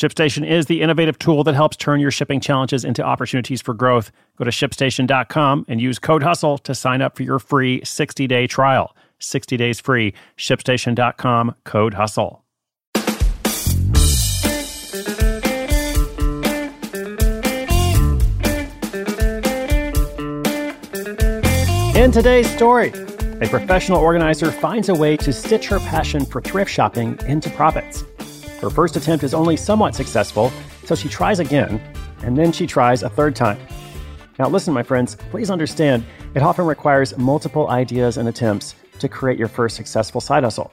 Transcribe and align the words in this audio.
ShipStation 0.00 0.48
is 0.48 0.64
the 0.64 0.80
innovative 0.80 1.18
tool 1.18 1.44
that 1.44 1.54
helps 1.54 1.76
turn 1.76 2.00
your 2.00 2.10
shipping 2.10 2.40
challenges 2.40 2.86
into 2.86 3.02
opportunities 3.02 3.60
for 3.60 3.74
growth. 3.74 4.10
Go 4.38 4.44
to 4.44 4.50
shipstation.com 4.50 5.66
and 5.68 5.78
use 5.78 5.98
code 5.98 6.22
HUSTLE 6.22 6.56
to 6.60 6.74
sign 6.74 7.02
up 7.02 7.18
for 7.18 7.22
your 7.22 7.38
free 7.38 7.84
60 7.84 8.26
day 8.26 8.46
trial. 8.46 8.96
60 9.18 9.58
days 9.58 9.78
free. 9.78 10.14
ShipStation.com, 10.38 11.54
code 11.64 11.92
HUSTLE. 11.92 12.42
In 21.94 22.10
today's 22.10 22.50
story, 22.50 22.88
a 23.42 23.48
professional 23.50 23.98
organizer 23.98 24.50
finds 24.50 24.88
a 24.88 24.94
way 24.94 25.18
to 25.18 25.30
stitch 25.30 25.66
her 25.66 25.78
passion 25.80 26.24
for 26.24 26.40
thrift 26.40 26.70
shopping 26.70 27.18
into 27.26 27.50
profits. 27.50 28.02
Her 28.60 28.68
first 28.68 28.96
attempt 28.96 29.24
is 29.24 29.32
only 29.32 29.56
somewhat 29.56 29.94
successful, 29.94 30.52
so 30.84 30.94
she 30.94 31.08
tries 31.08 31.38
again, 31.38 31.80
and 32.22 32.36
then 32.36 32.52
she 32.52 32.66
tries 32.66 33.02
a 33.02 33.08
third 33.08 33.34
time. 33.34 33.58
Now, 34.38 34.48
listen, 34.48 34.74
my 34.74 34.82
friends, 34.82 35.16
please 35.30 35.50
understand 35.50 36.04
it 36.34 36.42
often 36.42 36.66
requires 36.66 37.16
multiple 37.16 37.68
ideas 37.68 38.18
and 38.18 38.28
attempts 38.28 38.74
to 38.98 39.08
create 39.08 39.38
your 39.38 39.48
first 39.48 39.76
successful 39.76 40.20
side 40.20 40.44
hustle. 40.44 40.72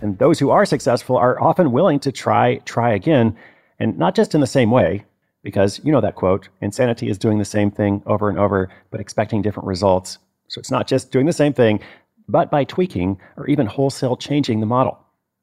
And 0.00 0.18
those 0.18 0.40
who 0.40 0.50
are 0.50 0.66
successful 0.66 1.16
are 1.16 1.40
often 1.40 1.70
willing 1.70 2.00
to 2.00 2.12
try, 2.12 2.56
try 2.64 2.92
again, 2.94 3.36
and 3.78 3.96
not 3.96 4.16
just 4.16 4.34
in 4.34 4.40
the 4.40 4.46
same 4.46 4.72
way, 4.72 5.04
because 5.44 5.80
you 5.84 5.92
know 5.92 6.00
that 6.00 6.16
quote 6.16 6.48
insanity 6.60 7.08
is 7.08 7.18
doing 7.18 7.38
the 7.38 7.44
same 7.44 7.70
thing 7.70 8.02
over 8.06 8.28
and 8.28 8.38
over, 8.38 8.68
but 8.90 9.00
expecting 9.00 9.42
different 9.42 9.68
results. 9.68 10.18
So 10.48 10.58
it's 10.58 10.72
not 10.72 10.88
just 10.88 11.12
doing 11.12 11.26
the 11.26 11.32
same 11.32 11.52
thing, 11.52 11.78
but 12.28 12.50
by 12.50 12.64
tweaking 12.64 13.18
or 13.36 13.46
even 13.46 13.66
wholesale 13.66 14.16
changing 14.16 14.58
the 14.58 14.66
model. 14.66 14.98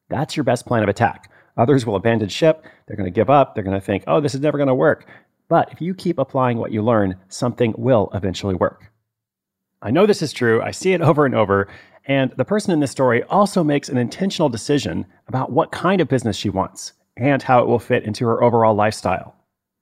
That's 0.09 0.35
your 0.35 0.43
best 0.43 0.65
plan 0.65 0.83
of 0.83 0.89
attack. 0.89 1.31
Others 1.57 1.85
will 1.85 1.95
abandon 1.95 2.29
ship. 2.29 2.65
They're 2.87 2.97
going 2.97 3.11
to 3.11 3.11
give 3.11 3.29
up. 3.29 3.55
They're 3.55 3.63
going 3.63 3.79
to 3.79 3.85
think, 3.85 4.03
oh, 4.07 4.19
this 4.19 4.35
is 4.35 4.41
never 4.41 4.57
going 4.57 4.67
to 4.67 4.75
work. 4.75 5.07
But 5.47 5.71
if 5.71 5.81
you 5.81 5.93
keep 5.93 6.17
applying 6.17 6.57
what 6.57 6.71
you 6.71 6.81
learn, 6.81 7.15
something 7.29 7.73
will 7.77 8.09
eventually 8.13 8.55
work. 8.55 8.91
I 9.81 9.91
know 9.91 10.05
this 10.05 10.21
is 10.21 10.33
true. 10.33 10.61
I 10.61 10.71
see 10.71 10.93
it 10.93 11.01
over 11.01 11.25
and 11.25 11.35
over. 11.35 11.67
And 12.07 12.31
the 12.37 12.45
person 12.45 12.71
in 12.71 12.79
this 12.79 12.91
story 12.91 13.23
also 13.23 13.63
makes 13.63 13.89
an 13.89 13.97
intentional 13.97 14.49
decision 14.49 15.05
about 15.27 15.51
what 15.51 15.71
kind 15.71 16.01
of 16.01 16.07
business 16.07 16.37
she 16.37 16.49
wants 16.49 16.93
and 17.17 17.41
how 17.41 17.61
it 17.61 17.67
will 17.67 17.79
fit 17.79 18.03
into 18.03 18.25
her 18.25 18.43
overall 18.43 18.75
lifestyle. 18.75 19.35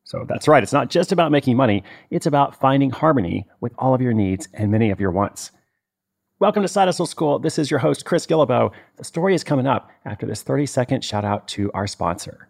So 0.03 0.25
that's 0.27 0.47
right. 0.47 0.63
It's 0.63 0.73
not 0.73 0.89
just 0.89 1.11
about 1.11 1.31
making 1.31 1.55
money, 1.55 1.83
it's 2.09 2.25
about 2.25 2.59
finding 2.59 2.89
harmony 2.89 3.47
with 3.61 3.73
all 3.77 3.93
of 3.93 4.01
your 4.01 4.13
needs 4.13 4.47
and 4.53 4.71
many 4.71 4.91
of 4.91 4.99
your 4.99 5.11
wants. 5.11 5.51
Welcome 6.43 6.63
to 6.63 6.67
Side 6.67 6.89
Hustle 6.89 7.05
School. 7.05 7.39
This 7.39 7.57
is 7.57 7.71
your 7.71 7.79
host, 7.79 8.03
Chris 8.03 8.25
Guillebeau. 8.25 8.73
The 8.97 9.05
story 9.05 9.33
is 9.33 9.45
coming 9.45 9.65
up 9.65 9.89
after 10.03 10.25
this 10.25 10.41
30 10.41 10.65
second 10.65 11.01
shout 11.01 11.23
out 11.23 11.47
to 11.47 11.71
our 11.73 11.87
sponsor. 11.87 12.49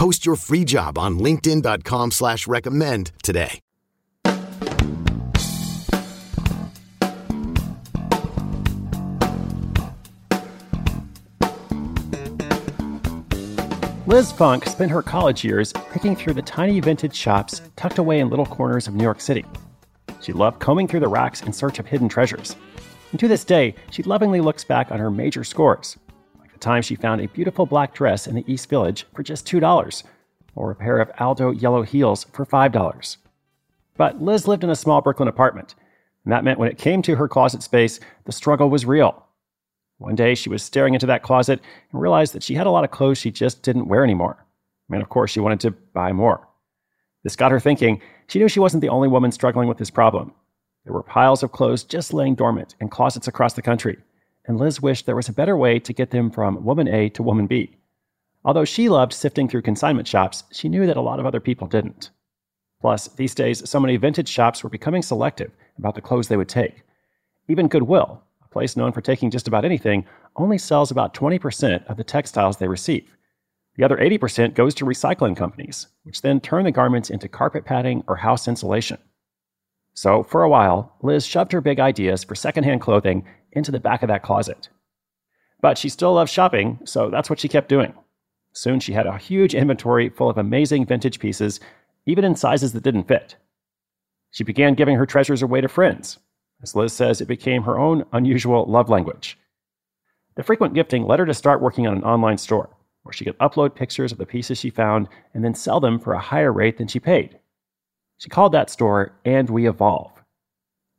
Post 0.00 0.24
your 0.24 0.36
free 0.36 0.64
job 0.64 0.96
on 0.96 1.18
linkedin.com 1.18 2.12
slash 2.12 2.46
recommend 2.46 3.12
today. 3.22 3.60
Liz 14.06 14.32
Funk 14.32 14.64
spent 14.64 14.90
her 14.90 15.02
college 15.02 15.44
years 15.44 15.74
picking 15.92 16.16
through 16.16 16.32
the 16.32 16.40
tiny 16.40 16.80
vintage 16.80 17.14
shops 17.14 17.60
tucked 17.76 17.98
away 17.98 18.20
in 18.20 18.30
little 18.30 18.46
corners 18.46 18.88
of 18.88 18.94
New 18.94 19.04
York 19.04 19.20
City. 19.20 19.44
She 20.22 20.32
loved 20.32 20.60
combing 20.60 20.88
through 20.88 21.00
the 21.00 21.08
racks 21.08 21.42
in 21.42 21.52
search 21.52 21.78
of 21.78 21.84
hidden 21.84 22.08
treasures. 22.08 22.56
And 23.10 23.20
to 23.20 23.28
this 23.28 23.44
day, 23.44 23.74
she 23.90 24.02
lovingly 24.04 24.40
looks 24.40 24.64
back 24.64 24.90
on 24.90 24.98
her 24.98 25.10
major 25.10 25.44
scores, 25.44 25.98
time 26.60 26.82
she 26.82 26.94
found 26.94 27.20
a 27.20 27.28
beautiful 27.28 27.66
black 27.66 27.94
dress 27.94 28.26
in 28.26 28.34
the 28.34 28.44
East 28.46 28.68
Village 28.68 29.06
for 29.14 29.22
just 29.22 29.46
$2, 29.46 30.02
or 30.54 30.70
a 30.70 30.74
pair 30.74 30.98
of 30.98 31.10
Aldo 31.18 31.52
yellow 31.52 31.82
heels 31.82 32.24
for 32.32 32.44
$5. 32.44 33.16
But 33.96 34.22
Liz 34.22 34.48
lived 34.48 34.64
in 34.64 34.70
a 34.70 34.76
small 34.76 35.00
Brooklyn 35.00 35.28
apartment, 35.28 35.74
and 36.24 36.32
that 36.32 36.44
meant 36.44 36.58
when 36.58 36.70
it 36.70 36.78
came 36.78 37.02
to 37.02 37.16
her 37.16 37.28
closet 37.28 37.62
space, 37.62 38.00
the 38.24 38.32
struggle 38.32 38.70
was 38.70 38.86
real. 38.86 39.26
One 39.98 40.14
day, 40.14 40.34
she 40.34 40.48
was 40.48 40.62
staring 40.62 40.94
into 40.94 41.06
that 41.06 41.22
closet 41.22 41.60
and 41.92 42.00
realized 42.00 42.32
that 42.32 42.42
she 42.42 42.54
had 42.54 42.66
a 42.66 42.70
lot 42.70 42.84
of 42.84 42.90
clothes 42.90 43.18
she 43.18 43.30
just 43.30 43.62
didn't 43.62 43.88
wear 43.88 44.02
anymore. 44.02 44.46
And 44.90 45.02
of 45.02 45.10
course, 45.10 45.30
she 45.30 45.40
wanted 45.40 45.60
to 45.60 45.70
buy 45.70 46.12
more. 46.12 46.48
This 47.22 47.36
got 47.36 47.50
her 47.50 47.60
thinking. 47.60 48.00
She 48.26 48.38
knew 48.38 48.48
she 48.48 48.60
wasn't 48.60 48.80
the 48.80 48.88
only 48.88 49.08
woman 49.08 49.30
struggling 49.30 49.68
with 49.68 49.76
this 49.76 49.90
problem. 49.90 50.32
There 50.84 50.94
were 50.94 51.02
piles 51.02 51.42
of 51.42 51.52
clothes 51.52 51.84
just 51.84 52.14
laying 52.14 52.34
dormant 52.34 52.74
in 52.80 52.88
closets 52.88 53.28
across 53.28 53.52
the 53.52 53.62
country, 53.62 53.98
and 54.46 54.58
Liz 54.58 54.80
wished 54.80 55.06
there 55.06 55.16
was 55.16 55.28
a 55.28 55.32
better 55.32 55.56
way 55.56 55.78
to 55.78 55.92
get 55.92 56.10
them 56.10 56.30
from 56.30 56.64
woman 56.64 56.88
A 56.88 57.08
to 57.10 57.22
woman 57.22 57.46
B. 57.46 57.76
Although 58.44 58.64
she 58.64 58.88
loved 58.88 59.12
sifting 59.12 59.48
through 59.48 59.62
consignment 59.62 60.08
shops, 60.08 60.44
she 60.50 60.68
knew 60.68 60.86
that 60.86 60.96
a 60.96 61.02
lot 61.02 61.20
of 61.20 61.26
other 61.26 61.40
people 61.40 61.66
didn't. 61.66 62.10
Plus, 62.80 63.08
these 63.08 63.34
days, 63.34 63.68
so 63.68 63.78
many 63.78 63.96
vintage 63.96 64.28
shops 64.28 64.64
were 64.64 64.70
becoming 64.70 65.02
selective 65.02 65.52
about 65.78 65.94
the 65.94 66.00
clothes 66.00 66.28
they 66.28 66.36
would 66.36 66.48
take. 66.48 66.82
Even 67.48 67.68
Goodwill, 67.68 68.22
a 68.42 68.48
place 68.48 68.76
known 68.76 68.92
for 68.92 69.02
taking 69.02 69.30
just 69.30 69.46
about 69.46 69.64
anything, 69.64 70.06
only 70.36 70.56
sells 70.56 70.90
about 70.90 71.12
20% 71.12 71.84
of 71.86 71.96
the 71.96 72.04
textiles 72.04 72.56
they 72.56 72.68
receive. 72.68 73.16
The 73.76 73.84
other 73.84 73.98
80% 73.98 74.54
goes 74.54 74.74
to 74.76 74.84
recycling 74.84 75.36
companies, 75.36 75.88
which 76.04 76.22
then 76.22 76.40
turn 76.40 76.64
the 76.64 76.70
garments 76.70 77.10
into 77.10 77.28
carpet 77.28 77.64
padding 77.64 78.02
or 78.08 78.16
house 78.16 78.48
insulation. 78.48 78.98
So, 79.94 80.22
for 80.22 80.42
a 80.42 80.48
while, 80.48 80.96
Liz 81.02 81.26
shoved 81.26 81.52
her 81.52 81.60
big 81.60 81.80
ideas 81.80 82.24
for 82.24 82.34
secondhand 82.34 82.80
clothing 82.80 83.26
into 83.52 83.70
the 83.70 83.80
back 83.80 84.02
of 84.02 84.08
that 84.08 84.22
closet. 84.22 84.68
But 85.60 85.78
she 85.78 85.88
still 85.88 86.14
loved 86.14 86.30
shopping, 86.30 86.78
so 86.84 87.10
that's 87.10 87.28
what 87.28 87.40
she 87.40 87.48
kept 87.48 87.68
doing. 87.68 87.94
Soon 88.52 88.80
she 88.80 88.92
had 88.92 89.06
a 89.06 89.18
huge 89.18 89.54
inventory 89.54 90.08
full 90.08 90.30
of 90.30 90.38
amazing 90.38 90.86
vintage 90.86 91.18
pieces, 91.18 91.60
even 92.06 92.24
in 92.24 92.34
sizes 92.34 92.72
that 92.72 92.82
didn't 92.82 93.08
fit. 93.08 93.36
She 94.30 94.44
began 94.44 94.74
giving 94.74 94.96
her 94.96 95.06
treasures 95.06 95.42
away 95.42 95.60
to 95.60 95.68
friends. 95.68 96.18
As 96.62 96.74
Liz 96.74 96.92
says, 96.92 97.20
it 97.20 97.28
became 97.28 97.62
her 97.62 97.78
own 97.78 98.04
unusual 98.12 98.64
love 98.66 98.88
language. 98.88 99.38
The 100.36 100.42
frequent 100.42 100.74
gifting 100.74 101.06
led 101.06 101.18
her 101.18 101.26
to 101.26 101.34
start 101.34 101.60
working 101.60 101.86
on 101.86 101.96
an 101.96 102.04
online 102.04 102.38
store 102.38 102.70
where 103.02 103.12
she 103.12 103.24
could 103.24 103.38
upload 103.38 103.74
pictures 103.74 104.12
of 104.12 104.18
the 104.18 104.26
pieces 104.26 104.58
she 104.58 104.70
found 104.70 105.08
and 105.34 105.44
then 105.44 105.54
sell 105.54 105.80
them 105.80 105.98
for 105.98 106.12
a 106.12 106.20
higher 106.20 106.52
rate 106.52 106.78
than 106.78 106.86
she 106.86 107.00
paid. 107.00 107.38
She 108.18 108.28
called 108.28 108.52
that 108.52 108.70
store 108.70 109.18
And 109.24 109.48
We 109.48 109.66
Evolve. 109.66 110.19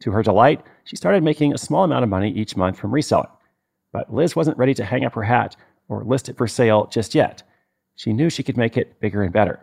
To 0.01 0.11
her 0.11 0.23
delight, 0.23 0.63
she 0.83 0.95
started 0.95 1.23
making 1.23 1.53
a 1.53 1.57
small 1.57 1.83
amount 1.83 2.03
of 2.03 2.09
money 2.09 2.31
each 2.31 2.55
month 2.55 2.77
from 2.77 2.91
reselling. 2.91 3.29
But 3.93 4.13
Liz 4.13 4.35
wasn't 4.35 4.57
ready 4.57 4.73
to 4.75 4.85
hang 4.85 5.05
up 5.05 5.13
her 5.13 5.23
hat 5.23 5.55
or 5.89 6.03
list 6.03 6.29
it 6.29 6.37
for 6.37 6.47
sale 6.47 6.87
just 6.87 7.13
yet. 7.13 7.43
She 7.95 8.13
knew 8.13 8.29
she 8.29 8.43
could 8.43 8.57
make 8.57 8.77
it 8.77 8.99
bigger 8.99 9.21
and 9.21 9.33
better. 9.33 9.59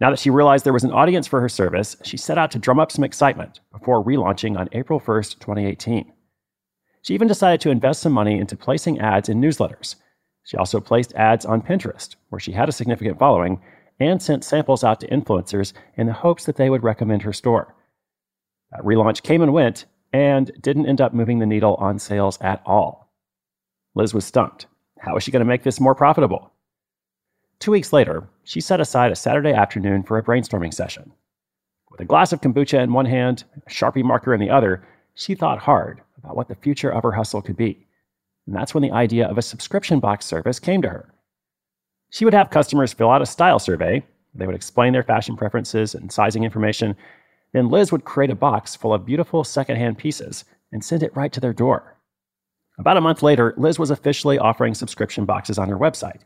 Now 0.00 0.10
that 0.10 0.18
she 0.18 0.30
realized 0.30 0.64
there 0.64 0.72
was 0.72 0.84
an 0.84 0.92
audience 0.92 1.26
for 1.26 1.40
her 1.40 1.48
service, 1.48 1.96
she 2.02 2.16
set 2.16 2.38
out 2.38 2.50
to 2.52 2.58
drum 2.58 2.80
up 2.80 2.90
some 2.90 3.04
excitement 3.04 3.60
before 3.70 4.02
relaunching 4.02 4.58
on 4.58 4.68
April 4.72 4.98
1st, 4.98 5.38
2018. 5.38 6.12
She 7.02 7.14
even 7.14 7.28
decided 7.28 7.60
to 7.60 7.70
invest 7.70 8.00
some 8.00 8.12
money 8.12 8.38
into 8.38 8.56
placing 8.56 8.98
ads 8.98 9.28
in 9.28 9.40
newsletters. 9.40 9.96
She 10.44 10.56
also 10.56 10.80
placed 10.80 11.14
ads 11.14 11.44
on 11.44 11.62
Pinterest, 11.62 12.16
where 12.30 12.40
she 12.40 12.52
had 12.52 12.68
a 12.68 12.72
significant 12.72 13.18
following, 13.18 13.60
and 14.00 14.22
sent 14.22 14.42
samples 14.42 14.82
out 14.82 15.00
to 15.00 15.08
influencers 15.08 15.74
in 15.96 16.06
the 16.06 16.12
hopes 16.14 16.46
that 16.46 16.56
they 16.56 16.70
would 16.70 16.82
recommend 16.82 17.22
her 17.22 17.32
store. 17.32 17.74
That 18.72 18.82
relaunch 18.82 19.22
came 19.22 19.42
and 19.42 19.52
went 19.52 19.86
and 20.12 20.50
didn't 20.60 20.86
end 20.86 21.00
up 21.00 21.14
moving 21.14 21.38
the 21.38 21.46
needle 21.46 21.74
on 21.76 21.98
sales 21.98 22.38
at 22.40 22.62
all. 22.66 23.12
Liz 23.94 24.14
was 24.14 24.24
stumped. 24.24 24.66
How 24.98 25.14
was 25.14 25.22
she 25.22 25.30
going 25.30 25.40
to 25.40 25.46
make 25.46 25.62
this 25.62 25.80
more 25.80 25.94
profitable? 25.94 26.52
Two 27.58 27.70
weeks 27.72 27.92
later, 27.92 28.28
she 28.44 28.60
set 28.60 28.80
aside 28.80 29.12
a 29.12 29.16
Saturday 29.16 29.52
afternoon 29.52 30.02
for 30.02 30.18
a 30.18 30.22
brainstorming 30.22 30.72
session. 30.72 31.12
With 31.90 32.00
a 32.00 32.04
glass 32.04 32.32
of 32.32 32.40
kombucha 32.40 32.82
in 32.82 32.92
one 32.92 33.06
hand, 33.06 33.44
a 33.66 33.70
Sharpie 33.70 34.04
marker 34.04 34.32
in 34.32 34.40
the 34.40 34.50
other, 34.50 34.86
she 35.14 35.34
thought 35.34 35.58
hard 35.58 36.00
about 36.18 36.36
what 36.36 36.48
the 36.48 36.54
future 36.54 36.90
of 36.90 37.02
her 37.02 37.12
hustle 37.12 37.42
could 37.42 37.56
be. 37.56 37.86
And 38.46 38.54
that's 38.54 38.74
when 38.74 38.82
the 38.82 38.92
idea 38.92 39.28
of 39.28 39.38
a 39.38 39.42
subscription 39.42 40.00
box 40.00 40.24
service 40.24 40.58
came 40.58 40.82
to 40.82 40.88
her. 40.88 41.12
She 42.10 42.24
would 42.24 42.34
have 42.34 42.50
customers 42.50 42.92
fill 42.92 43.10
out 43.10 43.22
a 43.22 43.26
style 43.26 43.58
survey. 43.58 44.04
They 44.34 44.46
would 44.46 44.54
explain 44.54 44.92
their 44.92 45.02
fashion 45.02 45.36
preferences 45.36 45.94
and 45.94 46.10
sizing 46.10 46.44
information. 46.44 46.96
Then 47.52 47.68
Liz 47.68 47.90
would 47.90 48.04
create 48.04 48.30
a 48.30 48.36
box 48.36 48.76
full 48.76 48.94
of 48.94 49.04
beautiful 49.04 49.44
secondhand 49.44 49.98
pieces 49.98 50.44
and 50.72 50.84
send 50.84 51.02
it 51.02 51.14
right 51.16 51.32
to 51.32 51.40
their 51.40 51.52
door. 51.52 51.96
About 52.78 52.96
a 52.96 53.00
month 53.00 53.22
later, 53.22 53.54
Liz 53.56 53.78
was 53.78 53.90
officially 53.90 54.38
offering 54.38 54.74
subscription 54.74 55.24
boxes 55.24 55.58
on 55.58 55.68
her 55.68 55.78
website, 55.78 56.20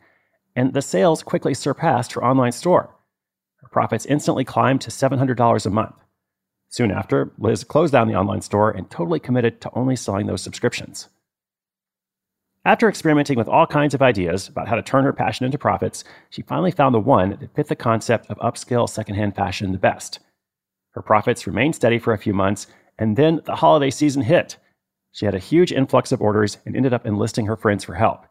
and 0.55 0.73
the 0.73 0.83
sales 0.83 1.23
quickly 1.23 1.55
surpassed 1.55 2.13
her 2.13 2.25
online 2.25 2.53
store. 2.53 2.95
Her 3.57 3.69
profits 3.69 4.07
instantly 4.07 4.45
climbed 4.45 4.81
to 4.83 4.91
$700 4.91 5.67
a 5.67 5.71
month. 5.71 5.97
Soon 6.69 6.91
after, 6.91 7.33
Liz 7.39 7.65
closed 7.65 7.93
down 7.93 8.09
the 8.09 8.15
online 8.15 8.41
store 8.41 8.71
and 8.71 8.91
totally 8.91 9.19
committed 9.19 9.61
to 9.61 9.71
only 9.75 9.97
selling 9.97 10.27
those 10.27 10.43
subscriptions. 10.43 11.09
After 12.67 12.89
experimenting 12.89 13.37
with 13.37 13.49
all 13.49 13.67
kinds 13.67 13.95
of 13.95 14.01
ideas 14.01 14.49
about 14.49 14.69
how 14.69 14.77
to 14.77 14.83
turn 14.83 15.05
her 15.05 15.13
passion 15.13 15.45
into 15.45 15.59
profits, 15.59 16.03
she 16.31 16.43
finally 16.43 16.71
found 16.71 16.95
the 16.95 17.01
one 17.01 17.31
that 17.31 17.55
fit 17.55 17.69
the 17.69 17.77
concept 17.77 18.31
of 18.31 18.39
upscale 18.39 18.89
secondhand 18.89 19.37
fashion 19.37 19.73
the 19.73 19.79
best. 19.79 20.19
Her 20.95 21.03
profits 21.03 21.47
remained 21.47 21.75
steady 21.75 21.99
for 21.99 22.13
a 22.13 22.19
few 22.19 22.33
months, 22.33 22.67
and 22.99 23.17
then 23.17 23.41
the 23.45 23.57
holiday 23.57 23.91
season 23.91 24.23
hit. 24.23 24.57
She 25.13 25.27
had 25.27 25.35
a 25.35 25.41
huge 25.41 25.73
influx 25.73 26.13
of 26.13 26.21
orders 26.21 26.59
and 26.65 26.77
ended 26.77 26.93
up 26.93 27.07
enlisting 27.07 27.47
her 27.47 27.57
friends 27.57 27.85
for 27.85 27.95
help. 27.95 28.27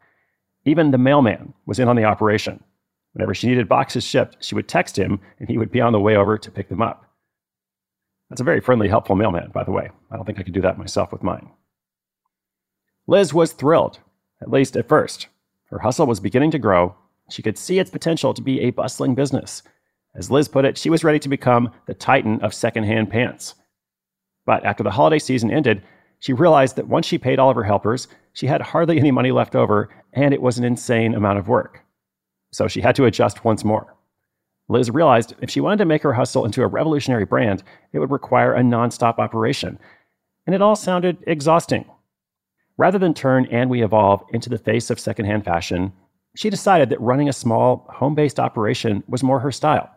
Even 0.66 0.92
the 0.92 0.98
mailman 0.98 1.54
was 1.66 1.80
in 1.80 1.88
on 1.88 1.96
the 1.96 2.06
operation. 2.06 2.64
Whenever 3.14 3.34
she 3.34 3.48
needed 3.48 3.70
boxes 3.70 4.04
shipped, 4.04 4.38
she 4.40 4.56
would 4.56 4.68
text 4.68 4.98
him 4.98 5.20
and 5.40 5.50
he 5.50 5.58
would 5.58 5.72
be 5.72 5.82
on 5.82 5.94
the 5.94 6.00
way 6.00 6.16
over 6.16 6.38
to 6.38 6.52
pick 6.52 6.70
them 6.70 6.82
up. 6.82 7.06
That's 8.30 8.42
a 8.42 8.46
very 8.46 8.60
friendly, 8.60 8.88
helpful 8.88 9.16
mailman, 9.16 9.52
by 9.54 9.64
the 9.64 9.72
way. 9.72 9.92
I 10.10 10.16
don't 10.16 10.26
think 10.26 10.40
I 10.40 10.44
could 10.44 10.54
do 10.54 10.62
that 10.62 10.78
myself 10.78 11.12
with 11.12 11.22
mine. 11.22 11.52
Liz 13.08 13.34
was 13.34 13.52
thrilled 13.52 14.00
at 14.44 14.52
least 14.52 14.76
at 14.76 14.90
first. 14.90 15.28
Her 15.66 15.80
hustle 15.80 16.06
was 16.06 16.20
beginning 16.20 16.52
to 16.52 16.60
grow. 16.60 16.96
She 17.30 17.42
could 17.42 17.58
see 17.58 17.80
its 17.80 17.90
potential 17.90 18.34
to 18.34 18.42
be 18.42 18.60
a 18.60 18.72
bustling 18.72 19.16
business. 19.16 19.64
As 20.16 20.30
Liz 20.30 20.48
put 20.48 20.66
it, 20.66 20.78
she 20.78 20.90
was 20.90 21.04
ready 21.04 21.20
to 21.20 21.30
become 21.30 21.72
the 21.88 21.94
titan 21.94 22.40
of 22.42 22.54
secondhand 22.54 23.10
pants. 23.10 23.56
But 24.46 24.64
after 24.66 24.84
the 24.84 24.92
holiday 24.92 25.20
season 25.20 25.50
ended, 25.50 25.82
she 26.20 26.34
realized 26.34 26.76
that 26.76 26.88
once 26.88 27.06
she 27.06 27.18
paid 27.18 27.40
all 27.40 27.50
of 27.50 27.56
her 27.56 27.64
helpers, 27.64 28.08
she 28.34 28.48
had 28.48 28.62
hardly 28.62 29.00
any 29.00 29.12
money 29.12 29.32
left 29.32 29.56
over, 29.56 29.90
and 30.14 30.34
it 30.34 30.42
was 30.42 30.58
an 30.58 30.64
insane 30.64 31.16
amount 31.16 31.40
of 31.40 31.48
work. 31.48 31.82
So 32.52 32.68
she 32.68 32.82
had 32.82 32.96
to 32.96 33.06
adjust 33.06 33.44
once 33.44 33.64
more. 33.64 33.96
Liz 34.70 34.90
realized 34.90 35.34
if 35.42 35.50
she 35.50 35.60
wanted 35.60 35.78
to 35.78 35.86
make 35.86 36.04
her 36.04 36.14
hustle 36.14 36.46
into 36.46 36.64
a 36.64 36.68
revolutionary 36.68 37.26
brand, 37.26 37.64
it 37.92 38.00
would 38.00 38.12
require 38.12 38.54
a 38.54 38.62
nonstop 38.62 39.20
operation. 39.20 39.80
And 40.46 40.56
it 40.56 40.62
all 40.62 40.76
sounded 40.76 41.18
exhausting. 41.28 41.86
Rather 42.78 42.98
than 42.98 43.14
turn 43.14 43.46
And 43.48 43.70
We 43.70 43.84
Evolve 43.84 44.24
into 44.30 44.50
the 44.50 44.58
face 44.58 44.90
of 44.90 45.00
secondhand 45.00 45.46
fashion, 45.46 45.92
she 46.36 46.50
decided 46.50 46.90
that 46.90 47.02
running 47.02 47.30
a 47.30 47.34
small, 47.34 47.88
home 47.90 48.16
based 48.16 48.40
operation 48.40 49.04
was 49.08 49.24
more 49.24 49.40
her 49.40 49.52
style. 49.52 49.90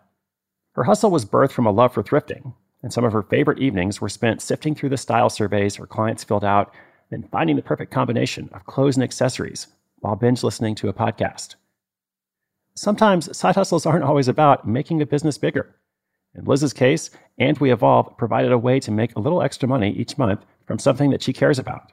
Her 0.77 0.85
hustle 0.85 1.11
was 1.11 1.25
birthed 1.25 1.53
from 1.53 1.65
a 1.65 1.71
love 1.71 1.95
for 1.95 2.03
thrifting, 2.03 2.53
and 2.83 2.93
some 2.93 3.03
of 3.03 3.13
her 3.15 3.23
favorite 3.23 3.59
evenings 3.59 4.03
were 4.03 4.11
spent 4.11 4.43
sifting 4.43 4.75
through 4.75 4.91
the 4.91 4.99
style 4.99 5.31
surveys 5.31 5.77
her 5.77 5.87
clients 5.87 6.23
filled 6.23 6.45
out 6.45 6.75
and 7.11 7.31
finding 7.31 7.57
the 7.57 7.63
perfect 7.63 7.91
combination 7.91 8.51
of 8.53 8.67
clothes 8.67 8.95
and 8.95 9.03
accessories 9.03 9.69
while 10.01 10.17
binge 10.17 10.43
listening 10.43 10.75
to 10.75 10.91
a 10.91 10.93
podcast. 10.93 11.55
Sometimes 12.75 13.35
side 13.35 13.55
hustles 13.55 13.87
aren't 13.87 14.05
always 14.05 14.29
about 14.29 14.69
making 14.69 15.01
a 15.01 15.07
business 15.07 15.39
bigger. 15.39 15.75
In 16.35 16.45
Liz's 16.45 16.75
case, 16.75 17.09
And 17.39 17.57
We 17.57 17.73
Evolve 17.73 18.15
provided 18.19 18.53
a 18.53 18.59
way 18.59 18.79
to 18.81 18.91
make 18.91 19.17
a 19.17 19.21
little 19.21 19.41
extra 19.41 19.67
money 19.67 19.93
each 19.93 20.19
month 20.19 20.45
from 20.67 20.79
something 20.79 21.09
that 21.09 21.23
she 21.23 21.33
cares 21.33 21.59
about. 21.59 21.91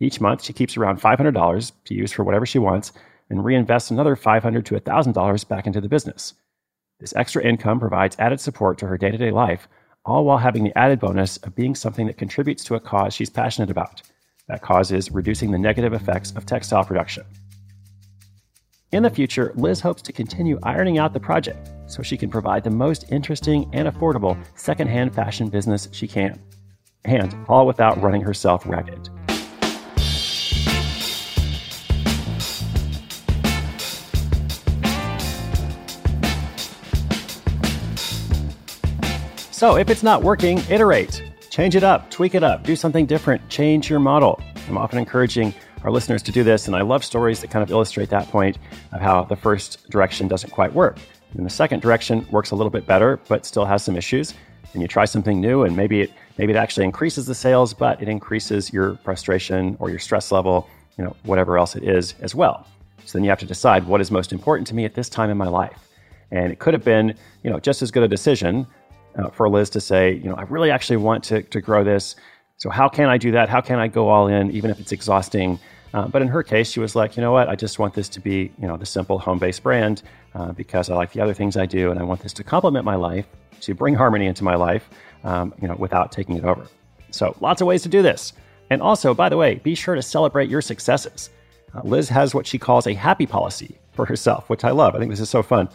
Each 0.00 0.20
month, 0.20 0.42
she 0.42 0.52
keeps 0.52 0.76
around 0.76 1.00
$500 1.00 1.72
to 1.84 1.94
use 1.94 2.10
for 2.10 2.24
whatever 2.24 2.44
she 2.44 2.58
wants 2.58 2.92
and 3.28 3.44
reinvests 3.44 3.92
another 3.92 4.16
500 4.16 4.66
to 4.66 4.74
$1,000 4.74 5.48
back 5.48 5.68
into 5.68 5.80
the 5.80 5.88
business. 5.88 6.34
This 7.00 7.16
extra 7.16 7.42
income 7.42 7.80
provides 7.80 8.16
added 8.18 8.40
support 8.40 8.76
to 8.78 8.86
her 8.86 8.98
day 8.98 9.10
to 9.10 9.16
day 9.16 9.30
life, 9.30 9.66
all 10.04 10.24
while 10.24 10.38
having 10.38 10.64
the 10.64 10.78
added 10.78 11.00
bonus 11.00 11.38
of 11.38 11.54
being 11.54 11.74
something 11.74 12.06
that 12.06 12.18
contributes 12.18 12.62
to 12.64 12.74
a 12.74 12.80
cause 12.80 13.14
she's 13.14 13.30
passionate 13.30 13.70
about. 13.70 14.02
That 14.48 14.62
cause 14.62 14.92
is 14.92 15.10
reducing 15.10 15.50
the 15.50 15.58
negative 15.58 15.94
effects 15.94 16.32
of 16.32 16.44
textile 16.44 16.84
production. 16.84 17.24
In 18.92 19.02
the 19.02 19.10
future, 19.10 19.52
Liz 19.54 19.80
hopes 19.80 20.02
to 20.02 20.12
continue 20.12 20.58
ironing 20.62 20.98
out 20.98 21.12
the 21.12 21.20
project 21.20 21.70
so 21.86 22.02
she 22.02 22.16
can 22.16 22.28
provide 22.28 22.64
the 22.64 22.70
most 22.70 23.10
interesting 23.10 23.70
and 23.72 23.88
affordable 23.88 24.36
secondhand 24.56 25.14
fashion 25.14 25.48
business 25.48 25.88
she 25.92 26.08
can. 26.08 26.40
And 27.04 27.34
all 27.48 27.66
without 27.66 28.02
running 28.02 28.20
herself 28.20 28.66
ragged. 28.66 29.08
So 39.60 39.76
if 39.76 39.90
it's 39.90 40.02
not 40.02 40.22
working, 40.22 40.56
iterate. 40.70 41.22
Change 41.50 41.76
it 41.76 41.84
up, 41.84 42.10
tweak 42.10 42.34
it 42.34 42.42
up, 42.42 42.62
do 42.62 42.74
something 42.74 43.04
different, 43.04 43.46
change 43.50 43.90
your 43.90 44.00
model. 44.00 44.40
I'm 44.66 44.78
often 44.78 44.98
encouraging 44.98 45.52
our 45.84 45.90
listeners 45.90 46.22
to 46.22 46.32
do 46.32 46.42
this, 46.42 46.66
and 46.66 46.74
I 46.74 46.80
love 46.80 47.04
stories 47.04 47.42
that 47.42 47.50
kind 47.50 47.62
of 47.62 47.70
illustrate 47.70 48.08
that 48.08 48.26
point 48.28 48.56
of 48.92 49.02
how 49.02 49.24
the 49.24 49.36
first 49.36 49.90
direction 49.90 50.28
doesn't 50.28 50.48
quite 50.48 50.72
work. 50.72 50.96
And 51.34 51.44
the 51.44 51.50
second 51.50 51.82
direction 51.82 52.26
works 52.30 52.52
a 52.52 52.56
little 52.56 52.70
bit 52.70 52.86
better, 52.86 53.20
but 53.28 53.44
still 53.44 53.66
has 53.66 53.84
some 53.84 53.98
issues. 53.98 54.32
And 54.72 54.80
you 54.80 54.88
try 54.88 55.04
something 55.04 55.42
new, 55.42 55.64
and 55.64 55.76
maybe 55.76 56.00
it 56.00 56.10
maybe 56.38 56.54
it 56.54 56.56
actually 56.56 56.86
increases 56.86 57.26
the 57.26 57.34
sales, 57.34 57.74
but 57.74 58.00
it 58.00 58.08
increases 58.08 58.72
your 58.72 58.96
frustration 59.04 59.76
or 59.78 59.90
your 59.90 59.98
stress 59.98 60.32
level, 60.32 60.70
you 60.96 61.04
know, 61.04 61.14
whatever 61.24 61.58
else 61.58 61.76
it 61.76 61.84
is 61.84 62.14
as 62.22 62.34
well. 62.34 62.66
So 63.04 63.18
then 63.18 63.24
you 63.24 63.28
have 63.28 63.40
to 63.40 63.46
decide 63.46 63.86
what 63.86 64.00
is 64.00 64.10
most 64.10 64.32
important 64.32 64.66
to 64.68 64.74
me 64.74 64.86
at 64.86 64.94
this 64.94 65.10
time 65.10 65.28
in 65.28 65.36
my 65.36 65.48
life. 65.48 65.86
And 66.30 66.50
it 66.50 66.60
could 66.60 66.72
have 66.72 66.84
been, 66.84 67.14
you 67.42 67.50
know, 67.50 67.60
just 67.60 67.82
as 67.82 67.90
good 67.90 68.04
a 68.04 68.08
decision 68.08 68.66
uh, 69.16 69.30
for 69.30 69.48
Liz 69.48 69.70
to 69.70 69.80
say, 69.80 70.14
you 70.14 70.28
know, 70.28 70.34
I 70.34 70.42
really 70.42 70.70
actually 70.70 70.98
want 70.98 71.24
to, 71.24 71.42
to 71.42 71.60
grow 71.60 71.84
this. 71.84 72.16
So 72.56 72.70
how 72.70 72.88
can 72.88 73.08
I 73.08 73.18
do 73.18 73.32
that? 73.32 73.48
How 73.48 73.60
can 73.60 73.78
I 73.78 73.88
go 73.88 74.08
all 74.08 74.28
in, 74.28 74.50
even 74.50 74.70
if 74.70 74.78
it's 74.80 74.92
exhausting? 74.92 75.58
Uh, 75.92 76.06
but 76.06 76.22
in 76.22 76.28
her 76.28 76.42
case, 76.42 76.70
she 76.70 76.80
was 76.80 76.94
like, 76.94 77.16
you 77.16 77.20
know 77.20 77.32
what? 77.32 77.48
I 77.48 77.56
just 77.56 77.78
want 77.78 77.94
this 77.94 78.08
to 78.10 78.20
be, 78.20 78.52
you 78.60 78.68
know, 78.68 78.76
the 78.76 78.86
simple 78.86 79.18
home-based 79.18 79.62
brand 79.62 80.02
uh, 80.34 80.52
because 80.52 80.90
I 80.90 80.94
like 80.94 81.12
the 81.12 81.20
other 81.20 81.34
things 81.34 81.56
I 81.56 81.66
do, 81.66 81.90
and 81.90 81.98
I 81.98 82.04
want 82.04 82.20
this 82.20 82.32
to 82.34 82.44
complement 82.44 82.84
my 82.84 82.94
life, 82.94 83.26
to 83.62 83.74
bring 83.74 83.94
harmony 83.94 84.26
into 84.26 84.44
my 84.44 84.54
life, 84.54 84.88
um, 85.24 85.52
you 85.60 85.66
know, 85.66 85.74
without 85.74 86.12
taking 86.12 86.36
it 86.36 86.44
over. 86.44 86.66
So 87.10 87.36
lots 87.40 87.60
of 87.60 87.66
ways 87.66 87.82
to 87.82 87.88
do 87.88 88.02
this. 88.02 88.34
And 88.70 88.80
also, 88.80 89.14
by 89.14 89.28
the 89.28 89.36
way, 89.36 89.56
be 89.56 89.74
sure 89.74 89.96
to 89.96 90.02
celebrate 90.02 90.48
your 90.48 90.62
successes. 90.62 91.30
Uh, 91.74 91.80
Liz 91.82 92.08
has 92.08 92.34
what 92.34 92.46
she 92.46 92.58
calls 92.58 92.86
a 92.86 92.94
happy 92.94 93.26
policy 93.26 93.76
for 93.92 94.06
herself, 94.06 94.48
which 94.48 94.64
I 94.64 94.70
love. 94.70 94.94
I 94.94 94.98
think 94.98 95.10
this 95.10 95.20
is 95.20 95.30
so 95.30 95.42
fun. 95.42 95.68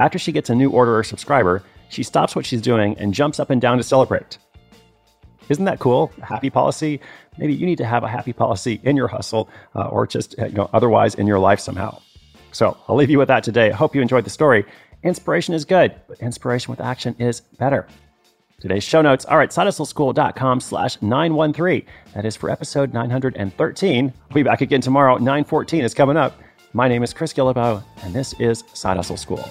After 0.00 0.18
she 0.18 0.32
gets 0.32 0.50
a 0.50 0.54
new 0.54 0.70
order 0.70 0.96
or 0.96 1.04
subscriber, 1.04 1.62
she 1.90 2.02
stops 2.02 2.34
what 2.34 2.46
she's 2.46 2.62
doing 2.62 2.96
and 2.98 3.12
jumps 3.12 3.38
up 3.38 3.50
and 3.50 3.60
down 3.60 3.76
to 3.76 3.82
celebrate. 3.82 4.38
Isn't 5.50 5.64
that 5.64 5.80
cool? 5.80 6.12
Happy 6.22 6.48
policy. 6.48 7.00
Maybe 7.36 7.52
you 7.52 7.66
need 7.66 7.78
to 7.78 7.84
have 7.84 8.04
a 8.04 8.08
happy 8.08 8.32
policy 8.32 8.80
in 8.84 8.96
your 8.96 9.08
hustle 9.08 9.50
uh, 9.74 9.88
or 9.88 10.06
just 10.06 10.38
uh, 10.38 10.46
you 10.46 10.54
know 10.54 10.70
otherwise 10.72 11.16
in 11.16 11.26
your 11.26 11.40
life 11.40 11.60
somehow. 11.60 12.00
So 12.52 12.76
I'll 12.88 12.96
leave 12.96 13.10
you 13.10 13.18
with 13.18 13.28
that 13.28 13.44
today. 13.44 13.70
I 13.70 13.74
hope 13.74 13.94
you 13.94 14.00
enjoyed 14.00 14.24
the 14.24 14.30
story. 14.30 14.64
Inspiration 15.02 15.54
is 15.54 15.64
good, 15.64 15.94
but 16.08 16.20
inspiration 16.20 16.70
with 16.70 16.80
action 16.80 17.16
is 17.18 17.40
better. 17.40 17.86
Today's 18.60 18.84
show 18.84 19.00
notes 19.00 19.24
are 19.24 19.40
at 19.40 19.50
sidehustleschool.com 19.50 20.60
slash 20.60 21.00
913. 21.00 21.86
That 22.14 22.26
is 22.26 22.36
for 22.36 22.50
episode 22.50 22.92
913. 22.92 24.12
I'll 24.28 24.34
be 24.34 24.42
back 24.42 24.60
again 24.60 24.82
tomorrow. 24.82 25.14
914 25.14 25.82
is 25.82 25.94
coming 25.94 26.18
up. 26.18 26.38
My 26.74 26.86
name 26.86 27.02
is 27.02 27.14
Chris 27.14 27.32
Guillebeau, 27.32 27.82
and 28.02 28.14
this 28.14 28.34
is 28.38 28.62
Side 28.74 28.98
Hustle 28.98 29.16
School. 29.16 29.50